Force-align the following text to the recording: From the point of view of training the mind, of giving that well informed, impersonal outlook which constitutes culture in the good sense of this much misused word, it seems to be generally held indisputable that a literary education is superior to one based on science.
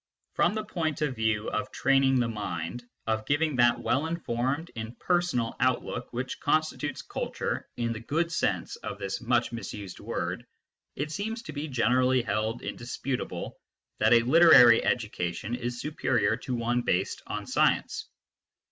From 0.33 0.55
the 0.55 0.63
point 0.65 1.03
of 1.03 1.15
view 1.15 1.49
of 1.51 1.69
training 1.69 2.19
the 2.19 2.27
mind, 2.27 2.83
of 3.05 3.27
giving 3.27 3.55
that 3.57 3.79
well 3.83 4.07
informed, 4.07 4.71
impersonal 4.73 5.55
outlook 5.59 6.11
which 6.11 6.39
constitutes 6.39 7.03
culture 7.03 7.69
in 7.77 7.93
the 7.93 7.99
good 7.99 8.31
sense 8.31 8.77
of 8.77 8.97
this 8.97 9.21
much 9.21 9.51
misused 9.51 9.99
word, 9.99 10.43
it 10.95 11.11
seems 11.11 11.43
to 11.43 11.53
be 11.53 11.67
generally 11.67 12.23
held 12.23 12.63
indisputable 12.63 13.59
that 13.99 14.11
a 14.11 14.23
literary 14.23 14.83
education 14.83 15.53
is 15.53 15.79
superior 15.79 16.35
to 16.35 16.55
one 16.55 16.81
based 16.81 17.21
on 17.27 17.45
science. 17.45 18.07